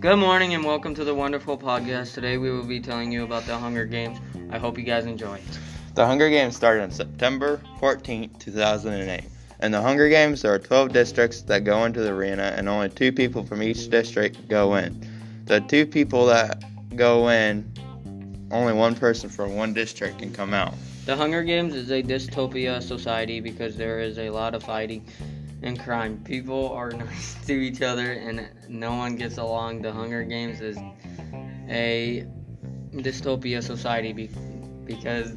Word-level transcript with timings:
Good 0.00 0.16
morning 0.16 0.54
and 0.54 0.64
welcome 0.64 0.94
to 0.94 1.04
the 1.04 1.14
wonderful 1.14 1.58
podcast. 1.58 2.14
Today 2.14 2.38
we 2.38 2.50
will 2.50 2.64
be 2.64 2.80
telling 2.80 3.12
you 3.12 3.22
about 3.22 3.44
the 3.44 3.54
Hunger 3.54 3.84
Games. 3.84 4.18
I 4.50 4.56
hope 4.56 4.78
you 4.78 4.84
guys 4.84 5.04
enjoy. 5.04 5.42
The 5.94 6.06
Hunger 6.06 6.30
Games 6.30 6.56
started 6.56 6.84
on 6.84 6.90
September 6.90 7.60
14, 7.80 8.30
2008. 8.38 9.24
In 9.62 9.72
the 9.72 9.82
Hunger 9.82 10.08
Games, 10.08 10.40
there 10.40 10.54
are 10.54 10.58
12 10.58 10.94
districts 10.94 11.42
that 11.42 11.64
go 11.64 11.84
into 11.84 12.00
the 12.00 12.12
arena, 12.14 12.54
and 12.56 12.66
only 12.66 12.88
two 12.88 13.12
people 13.12 13.44
from 13.44 13.62
each 13.62 13.90
district 13.90 14.48
go 14.48 14.76
in. 14.76 15.06
The 15.44 15.60
two 15.60 15.84
people 15.84 16.24
that 16.24 16.64
go 16.96 17.28
in, 17.28 17.70
only 18.50 18.72
one 18.72 18.94
person 18.94 19.28
from 19.28 19.54
one 19.54 19.74
district 19.74 20.20
can 20.20 20.32
come 20.32 20.54
out. 20.54 20.72
The 21.04 21.14
Hunger 21.14 21.42
Games 21.42 21.74
is 21.74 21.90
a 21.90 22.02
dystopia 22.02 22.82
society 22.82 23.40
because 23.40 23.76
there 23.76 24.00
is 24.00 24.18
a 24.18 24.30
lot 24.30 24.54
of 24.54 24.62
fighting 24.62 25.04
and 25.62 25.78
crime. 25.78 26.22
People 26.24 26.70
are 26.72 26.90
nice 26.92 27.34
to 27.46 27.52
each 27.52 27.82
other 27.82 28.12
and 28.12 28.48
no 28.68 28.94
one 28.96 29.16
gets 29.16 29.38
along. 29.38 29.82
The 29.82 29.92
Hunger 29.92 30.24
Games 30.24 30.60
is 30.60 30.78
a 31.68 32.26
dystopia 32.92 33.62
society 33.62 34.12
be- 34.12 34.30
because 34.84 35.34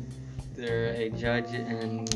they're 0.55 0.93
a 0.93 1.09
judge 1.09 1.53
and 1.53 2.07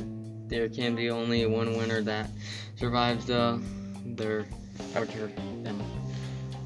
there 0.49 0.69
can 0.69 0.95
be 0.95 1.09
only 1.09 1.45
one 1.45 1.77
winner 1.77 2.01
that 2.01 2.29
survives 2.75 3.25
the 3.25 3.61
their 4.05 4.45
torture. 4.93 5.31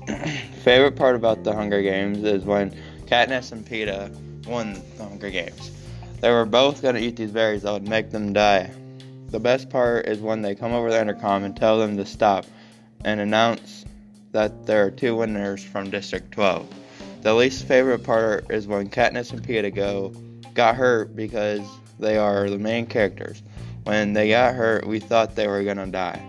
Favorite 0.64 0.96
part 0.96 1.16
about 1.16 1.44
the 1.44 1.54
Hunger 1.54 1.82
Games 1.82 2.24
is 2.24 2.44
when 2.44 2.72
Katniss 3.06 3.52
and 3.52 3.66
Peeta 3.66 4.10
won 4.46 4.82
the 4.98 5.04
Hunger 5.04 5.30
Games. 5.30 5.72
They 6.20 6.30
were 6.30 6.46
both 6.46 6.82
to 6.82 6.98
eat 6.98 7.16
these 7.16 7.32
berries 7.32 7.64
that 7.64 7.72
would 7.74 7.88
make 7.88 8.12
them 8.12 8.32
die. 8.32 8.72
The 9.32 9.40
best 9.40 9.70
part 9.70 10.08
is 10.08 10.20
when 10.20 10.42
they 10.42 10.56
come 10.56 10.74
over 10.74 10.92
the 10.92 11.00
intercom 11.00 11.46
and 11.46 11.56
tell 11.56 11.80
them 11.80 11.96
to 11.96 12.06
stop 12.06 12.46
and 13.06 13.22
announce 13.22 13.86
that 14.34 14.66
there 14.66 14.86
are 14.86 14.92
two 14.92 15.16
winners 15.16 15.64
from 15.64 15.90
District 15.90 16.30
12. 16.34 16.68
The 17.22 17.34
least 17.34 17.66
favorite 17.66 18.04
part 18.04 18.46
is 18.50 18.68
when 18.68 18.90
Katniss 18.90 19.32
and 19.32 19.42
Peeta 19.42 19.74
go 19.74 20.10
got 20.54 20.76
hurt 20.76 21.16
because 21.16 21.62
they 21.98 22.18
are 22.18 22.50
the 22.50 22.58
main 22.58 22.86
characters. 22.86 23.42
When 23.86 24.12
they 24.12 24.30
got 24.30 24.54
hurt, 24.54 24.86
we 24.86 25.00
thought 25.00 25.36
they 25.36 25.48
were 25.48 25.64
gonna 25.64 25.88
die. 25.88 26.22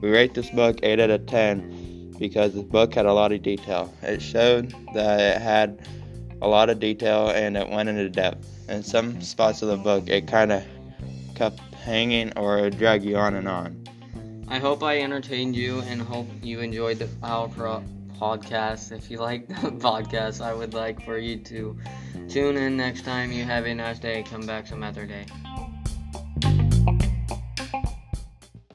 We 0.00 0.10
rate 0.10 0.32
this 0.32 0.48
book 0.48 0.78
8 0.82 0.98
out 1.00 1.10
of 1.10 1.26
10 1.26 2.14
because 2.18 2.54
this 2.54 2.62
book 2.62 2.94
had 2.94 3.04
a 3.04 3.12
lot 3.12 3.32
of 3.32 3.42
detail. 3.42 3.92
It 4.02 4.22
showed 4.22 4.74
that 4.94 5.20
it 5.20 5.42
had 5.42 5.86
a 6.40 6.48
lot 6.48 6.70
of 6.70 6.80
detail 6.80 7.28
and 7.28 7.58
it 7.58 7.68
went 7.68 7.90
into 7.90 8.08
depth. 8.08 8.48
In 8.70 8.82
some 8.82 9.20
spots 9.20 9.60
of 9.60 9.68
the 9.68 9.76
book, 9.76 10.08
it 10.08 10.26
kind 10.26 10.52
of 10.52 10.64
kept 11.36 11.60
hanging 11.74 12.32
or 12.36 12.68
drag 12.70 13.04
you 13.04 13.16
on 13.16 13.34
and 13.34 13.46
on. 13.46 13.84
I 14.48 14.58
hope 14.58 14.82
I 14.82 15.00
entertained 15.00 15.54
you 15.54 15.80
and 15.80 16.00
hope 16.00 16.26
you 16.42 16.60
enjoyed 16.60 16.98
the 16.98 17.08
our 17.22 17.48
pro- 17.48 17.84
podcast. 18.18 18.90
If 18.90 19.10
you 19.10 19.18
like 19.18 19.46
the 19.48 19.54
podcast, 19.88 20.40
I 20.40 20.54
would 20.54 20.72
like 20.74 21.04
for 21.04 21.18
you 21.18 21.36
to 21.36 21.76
tune 22.28 22.56
in 22.56 22.76
next 22.76 23.04
time. 23.04 23.30
You 23.30 23.44
have 23.44 23.66
a 23.66 23.74
nice 23.74 23.98
day. 23.98 24.22
Come 24.22 24.46
back 24.46 24.66
some 24.66 24.82
other 24.82 25.04
day. 25.04 25.26